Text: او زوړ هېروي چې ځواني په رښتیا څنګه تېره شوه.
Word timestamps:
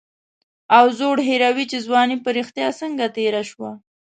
او 0.77 0.85
زوړ 0.97 1.17
هېروي 1.27 1.65
چې 1.71 1.77
ځواني 1.85 2.15
په 2.23 2.29
رښتیا 2.37 2.67
څنګه 2.81 3.05
تېره 3.17 3.41
شوه. 3.49 3.71